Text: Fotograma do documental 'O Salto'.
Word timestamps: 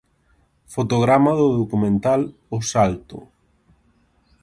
Fotograma 0.73 1.31
do 1.39 1.47
documental 1.61 2.21
'O 2.35 2.57
Salto'. 2.71 3.25